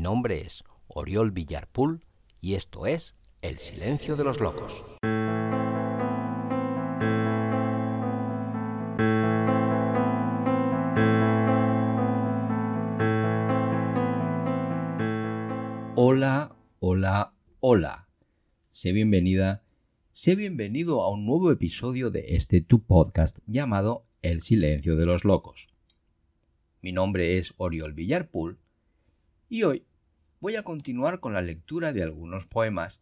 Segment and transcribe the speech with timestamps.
[0.00, 2.02] Mi nombre es Oriol Villarpool
[2.40, 4.82] y esto es El Silencio de los Locos.
[15.96, 18.08] Hola, hola, hola.
[18.70, 19.66] Sé bienvenida,
[20.12, 25.26] sé bienvenido a un nuevo episodio de este tu podcast llamado El Silencio de los
[25.26, 25.68] Locos.
[26.80, 28.58] Mi nombre es Oriol Villarpool
[29.50, 29.84] y hoy
[30.40, 33.00] voy a continuar con la lectura de algunos poemas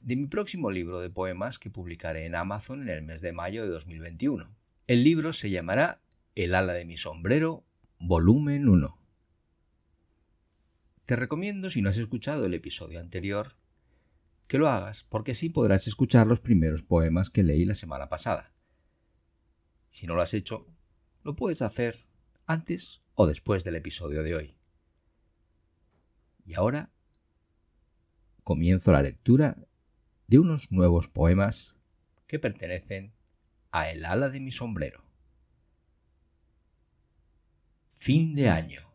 [0.00, 3.62] de mi próximo libro de poemas que publicaré en Amazon en el mes de mayo
[3.62, 4.54] de 2021.
[4.86, 6.02] El libro se llamará
[6.34, 7.64] El ala de mi sombrero,
[7.98, 8.98] volumen 1.
[11.04, 13.56] Te recomiendo, si no has escuchado el episodio anterior,
[14.46, 18.52] que lo hagas, porque así podrás escuchar los primeros poemas que leí la semana pasada.
[19.90, 20.66] Si no lo has hecho,
[21.22, 22.06] lo puedes hacer
[22.46, 24.56] antes o después del episodio de hoy.
[26.44, 26.90] Y ahora
[28.42, 29.56] comienzo la lectura
[30.26, 31.76] de unos nuevos poemas
[32.26, 33.14] que pertenecen
[33.70, 35.04] a El ala de mi sombrero.
[37.88, 38.93] Fin de año.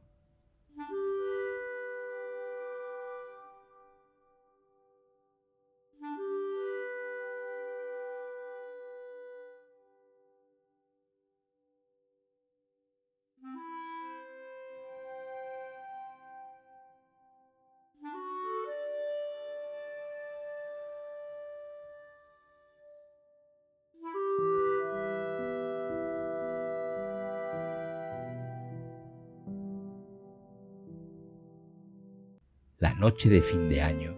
[32.80, 34.16] La noche de fin de año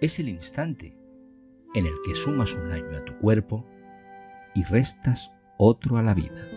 [0.00, 0.96] es el instante
[1.74, 3.66] en el que sumas un año a tu cuerpo
[4.54, 6.48] y restas otro a la vida.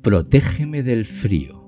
[0.00, 1.61] Protégeme del frío.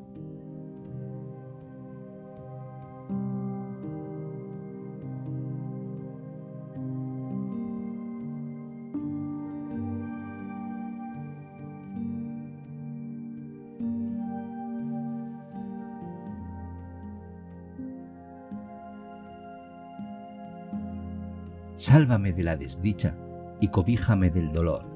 [21.76, 23.18] Sálvame de la desdicha
[23.60, 24.86] y cobíjame del dolor.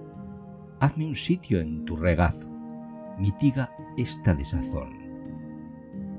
[0.81, 2.49] Hazme un sitio en tu regazo,
[3.19, 4.91] mitiga esta desazón.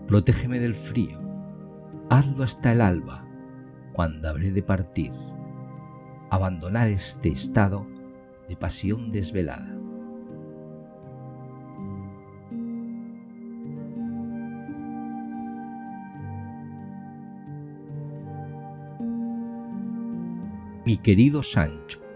[0.06, 1.22] Protégeme del frío,
[2.10, 3.26] hazlo hasta el alba,
[3.94, 5.14] cuando habré de partir,
[6.30, 7.88] abandonar este estado
[8.50, 9.79] de pasión desvelada.
[20.86, 22.09] Mi querido Sancho.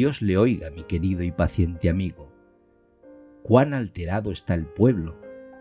[0.00, 2.32] Dios le oiga, mi querido y paciente amigo.
[3.42, 5.20] Cuán alterado está el pueblo,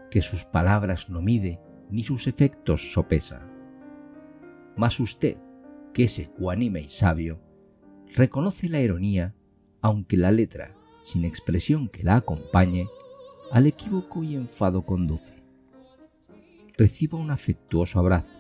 [0.10, 3.46] que sus palabras no mide ni sus efectos sopesa.
[4.78, 5.36] Mas usted,
[5.94, 7.42] que es ecuánime y sabio,
[8.16, 9.36] reconoce la ironía,
[9.82, 12.88] aunque la letra, sin expresión que la acompañe,
[13.52, 15.36] al equívoco y enfado conduce.
[16.78, 18.40] Reciba un afectuoso abrazo,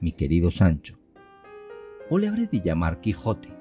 [0.00, 0.98] mi querido Sancho,
[2.08, 3.55] o le habré de llamar Quijote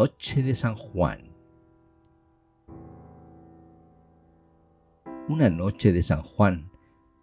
[0.00, 1.18] Noche de San Juan.
[5.28, 6.70] Una noche de San Juan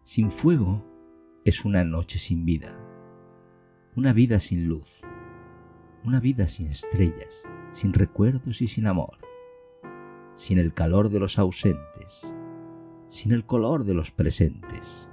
[0.04, 0.86] sin fuego
[1.46, 2.78] es una noche sin vida,
[3.96, 5.04] una vida sin luz,
[6.04, 9.20] una vida sin estrellas, sin recuerdos y sin amor,
[10.36, 12.36] sin el calor de los ausentes,
[13.08, 15.10] sin el color de los presentes,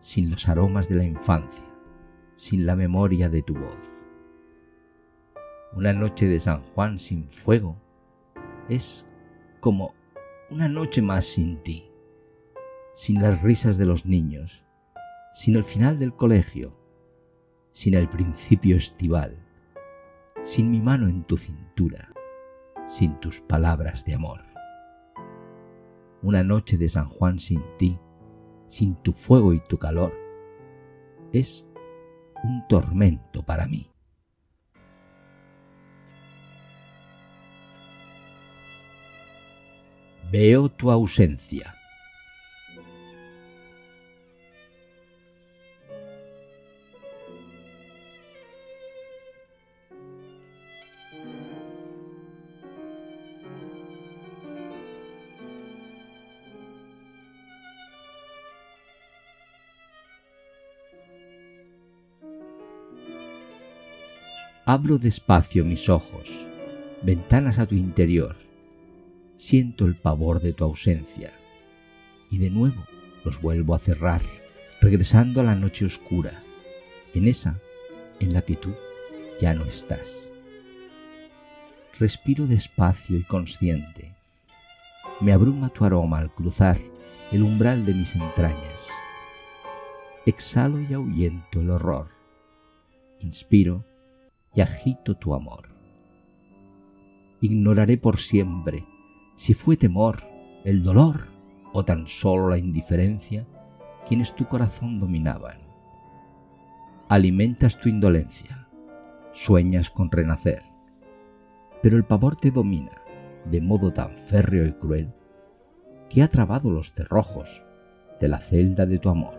[0.00, 1.66] sin los aromas de la infancia,
[2.36, 3.97] sin la memoria de tu voz
[5.78, 7.76] una noche de San Juan sin fuego
[8.68, 9.06] es
[9.60, 9.94] como
[10.50, 11.88] una noche más sin ti,
[12.94, 14.64] sin las risas de los niños,
[15.32, 16.76] sin el final del colegio,
[17.70, 19.38] sin el principio estival,
[20.42, 22.12] sin mi mano en tu cintura,
[22.88, 24.40] sin tus palabras de amor.
[26.22, 28.00] Una noche de San Juan sin ti,
[28.66, 30.12] sin tu fuego y tu calor,
[31.32, 31.64] es
[32.42, 33.92] un tormento para mí.
[40.30, 41.74] Veo tu ausencia.
[64.66, 66.46] Abro despacio mis ojos,
[67.02, 68.47] ventanas a tu interior.
[69.38, 71.30] Siento el pavor de tu ausencia
[72.28, 72.82] y de nuevo
[73.24, 74.20] los vuelvo a cerrar,
[74.80, 76.42] regresando a la noche oscura,
[77.14, 77.60] en esa
[78.18, 78.74] en la que tú
[79.40, 80.32] ya no estás.
[82.00, 84.12] Respiro despacio y consciente.
[85.20, 86.76] Me abruma tu aroma al cruzar
[87.30, 88.88] el umbral de mis entrañas.
[90.26, 92.08] Exhalo y ahuyento el horror.
[93.20, 93.84] Inspiro
[94.52, 95.68] y agito tu amor.
[97.40, 98.84] Ignoraré por siempre
[99.38, 100.18] si fue temor,
[100.64, 101.28] el dolor
[101.72, 103.46] o tan solo la indiferencia
[104.04, 105.58] quienes tu corazón dominaban.
[107.08, 108.66] Alimentas tu indolencia,
[109.30, 110.64] sueñas con renacer,
[111.80, 113.00] pero el pavor te domina
[113.44, 115.14] de modo tan férreo y cruel
[116.10, 117.62] que ha trabado los cerrojos
[118.20, 119.37] de la celda de tu amor.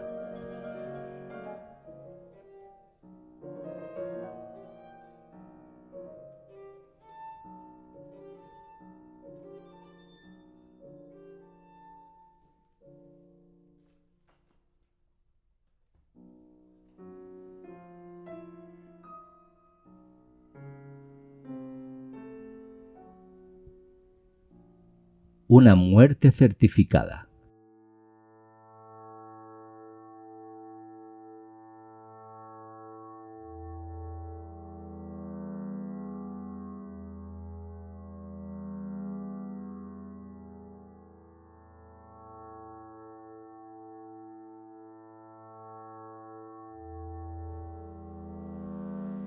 [25.51, 27.28] Una muerte certificada.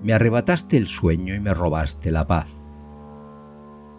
[0.01, 2.61] Me arrebataste el sueño y me robaste la paz.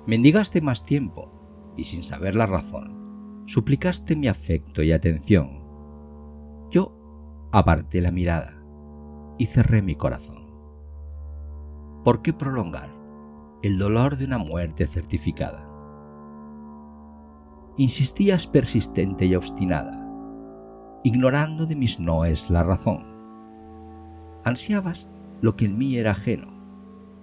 [0.06, 1.33] Mendigaste más tiempo
[1.76, 5.62] y sin saber la razón, suplicaste mi afecto y atención.
[6.70, 8.62] Yo aparté la mirada
[9.38, 10.44] y cerré mi corazón.
[12.04, 12.90] ¿Por qué prolongar
[13.62, 15.68] el dolor de una muerte certificada?
[17.76, 20.00] Insistías persistente y obstinada,
[21.02, 23.06] ignorando de mis noes la razón.
[24.44, 25.08] Ansiabas
[25.40, 26.48] lo que en mí era ajeno,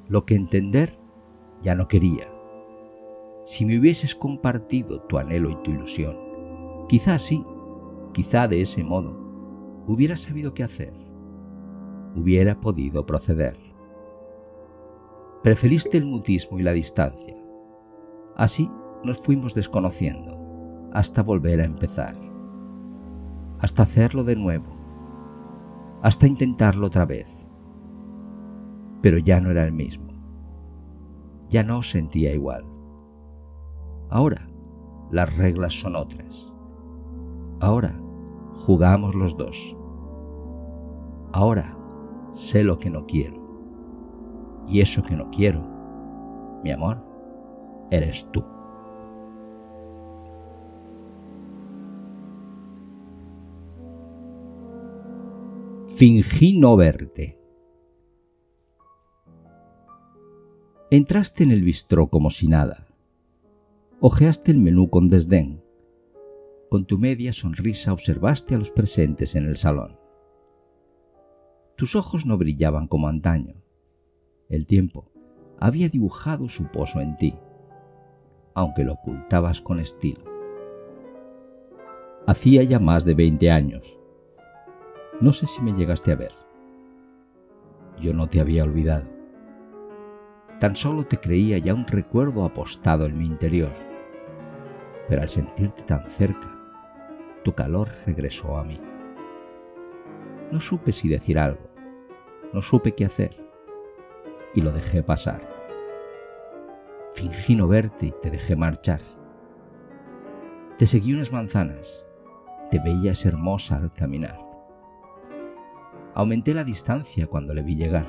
[0.08, 1.00] lo que entender
[1.62, 2.41] ya no quería
[3.44, 6.18] si me hubieses compartido tu anhelo y tu ilusión.
[6.88, 7.46] Quizá sí,
[8.14, 9.18] quizá de ese modo,
[9.88, 10.94] hubiera sabido qué hacer,
[12.16, 13.58] hubiera podido proceder.
[15.44, 17.36] Preferiste el mutismo y la distancia.
[18.36, 18.70] Así
[19.04, 22.16] nos fuimos desconociendo hasta volver a empezar,
[23.60, 24.66] hasta hacerlo de nuevo,
[26.02, 27.48] hasta intentarlo otra vez.
[29.02, 30.12] Pero ya no era el mismo,
[31.50, 32.66] ya no sentía igual.
[34.12, 34.46] Ahora
[35.10, 36.54] las reglas son otras.
[37.62, 37.98] Ahora
[38.54, 39.78] jugamos los dos.
[41.32, 41.78] Ahora
[42.34, 43.40] sé lo que no quiero.
[44.68, 45.62] Y eso que no quiero,
[46.62, 47.02] mi amor,
[47.90, 48.44] eres tú.
[55.88, 57.40] Fingí no verte.
[60.90, 62.91] Entraste en el bistró como si nada
[64.04, 65.64] Ojeaste el menú con desdén.
[66.72, 70.00] Con tu media sonrisa observaste a los presentes en el salón.
[71.76, 73.62] Tus ojos no brillaban como antaño.
[74.50, 75.12] El tiempo
[75.60, 77.38] había dibujado su pozo en ti,
[78.56, 80.24] aunque lo ocultabas con estilo.
[82.26, 84.00] Hacía ya más de 20 años.
[85.20, 86.32] No sé si me llegaste a ver.
[88.02, 89.06] Yo no te había olvidado.
[90.60, 93.91] Tan solo te creía ya un recuerdo apostado en mi interior
[95.12, 96.50] pero al sentirte tan cerca,
[97.44, 98.80] tu calor regresó a mí.
[100.54, 101.70] No supe si decir algo,
[102.54, 103.36] no supe qué hacer,
[104.56, 105.42] y lo dejé pasar.
[107.14, 109.02] Fingí no verte y te dejé marchar.
[110.78, 112.06] Te seguí unas manzanas,
[112.70, 114.40] te veías hermosa al caminar.
[116.14, 118.08] Aumenté la distancia cuando le vi llegar.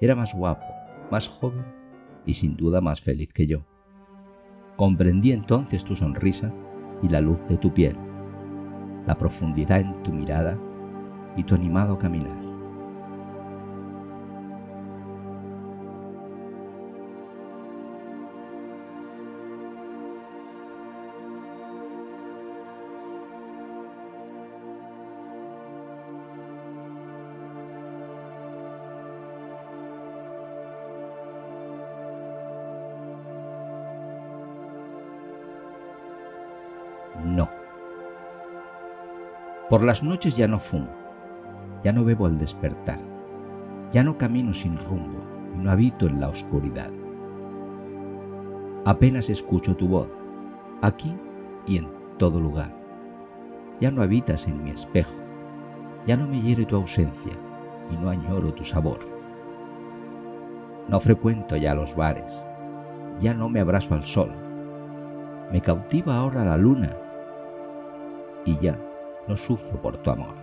[0.00, 0.64] Era más guapo,
[1.10, 1.66] más joven
[2.24, 3.66] y sin duda más feliz que yo.
[4.76, 6.52] Comprendí entonces tu sonrisa
[7.02, 7.96] y la luz de tu piel,
[9.06, 10.58] la profundidad en tu mirada
[11.36, 12.41] y tu animado caminar.
[37.24, 37.48] No.
[39.70, 40.88] Por las noches ya no fumo,
[41.84, 42.98] ya no bebo al despertar,
[43.92, 45.22] ya no camino sin rumbo
[45.54, 46.90] y no habito en la oscuridad.
[48.84, 50.10] Apenas escucho tu voz,
[50.82, 51.16] aquí
[51.66, 51.88] y en
[52.18, 52.76] todo lugar.
[53.80, 55.14] Ya no habitas en mi espejo,
[56.06, 57.32] ya no me hiere tu ausencia
[57.90, 58.98] y no añoro tu sabor.
[60.88, 62.44] No frecuento ya los bares,
[63.20, 64.32] ya no me abrazo al sol.
[65.52, 66.96] Me cautiva ahora la luna
[68.44, 68.76] y ya
[69.28, 70.34] no sufro por tu amor.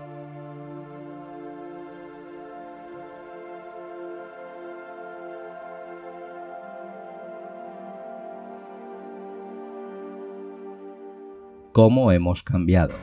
[11.71, 12.93] ¿Cómo hemos cambiado?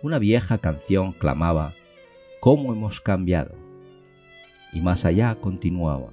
[0.00, 1.74] Una vieja canción clamaba,
[2.38, 3.56] ¿cómo hemos cambiado?
[4.72, 6.10] Y más allá continuaba,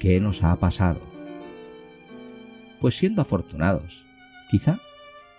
[0.00, 1.00] ¿qué nos ha pasado?
[2.80, 4.04] Pues siendo afortunados,
[4.50, 4.80] quizá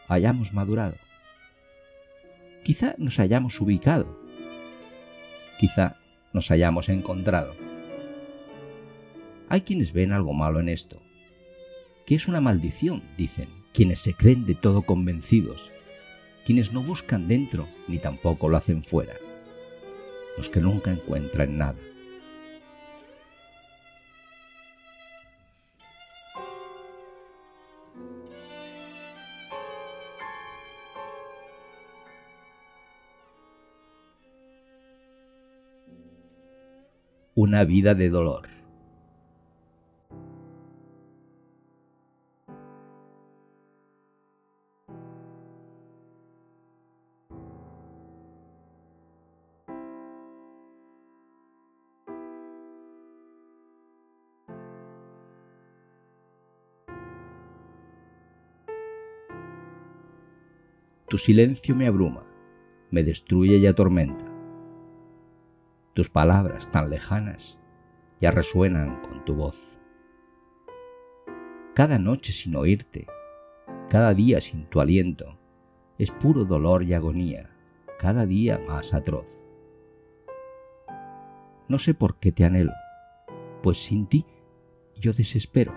[0.08, 0.96] hayamos madurado.
[2.64, 4.18] Quizá nos hayamos ubicado.
[5.60, 5.98] Quizá
[6.32, 7.54] nos hayamos encontrado.
[9.50, 11.02] Hay quienes ven algo malo en esto,
[12.06, 15.74] que es una maldición, dicen, quienes se creen de todo convencidos
[16.48, 19.16] quienes no buscan dentro ni tampoco lo hacen fuera,
[20.38, 21.76] los que nunca encuentran nada.
[37.36, 38.57] Una vida de dolor.
[61.10, 62.26] Tu silencio me abruma,
[62.92, 64.26] me destruye y atormenta.
[65.94, 67.58] Tus palabras tan lejanas
[68.20, 69.80] ya resuenan con tu voz.
[71.74, 73.08] Cada noche sin oírte,
[73.90, 75.40] cada día sin tu aliento,
[75.98, 77.52] es puro dolor y agonía,
[78.00, 79.42] cada día más atroz.
[81.70, 82.74] No sé por qué te anhelo,
[83.64, 84.26] pues sin ti
[84.94, 85.74] yo desespero,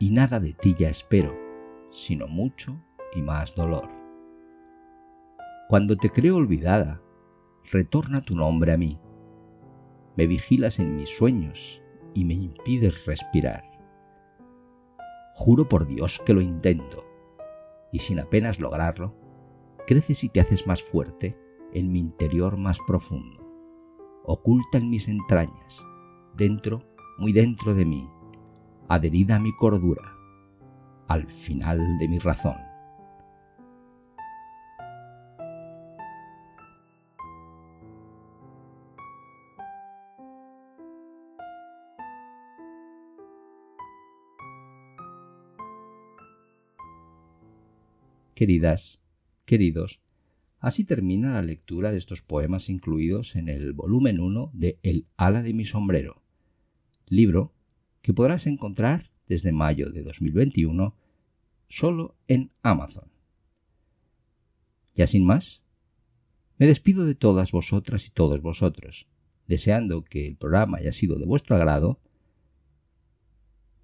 [0.00, 1.36] y nada de ti ya espero,
[1.88, 2.82] sino mucho
[3.14, 4.07] y más dolor.
[5.68, 7.02] Cuando te creo olvidada,
[7.70, 8.98] retorna tu nombre a mí.
[10.16, 11.82] Me vigilas en mis sueños
[12.14, 13.64] y me impides respirar.
[15.34, 17.04] Juro por Dios que lo intento,
[17.92, 19.14] y sin apenas lograrlo,
[19.86, 21.38] creces y te haces más fuerte
[21.74, 23.46] en mi interior más profundo.
[24.24, 25.84] Oculta en mis entrañas,
[26.34, 26.82] dentro,
[27.18, 28.08] muy dentro de mí,
[28.88, 30.16] adherida a mi cordura,
[31.08, 32.67] al final de mi razón.
[48.38, 49.00] Queridas,
[49.46, 50.00] queridos,
[50.60, 55.42] así termina la lectura de estos poemas incluidos en el volumen 1 de El ala
[55.42, 56.22] de mi sombrero,
[57.08, 57.52] libro
[58.00, 60.94] que podrás encontrar desde mayo de 2021
[61.66, 63.10] solo en Amazon.
[64.94, 65.64] Ya sin más,
[66.58, 69.08] me despido de todas vosotras y todos vosotros,
[69.48, 72.00] deseando que el programa haya sido de vuestro agrado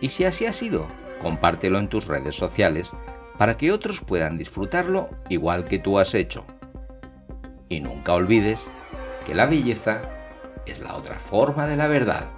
[0.00, 0.88] y si así ha sido,
[1.22, 2.92] compártelo en tus redes sociales
[3.38, 6.44] para que otros puedan disfrutarlo igual que tú has hecho.
[7.68, 8.68] Y nunca olvides
[9.24, 10.02] que la belleza
[10.66, 12.32] es la otra forma de la verdad.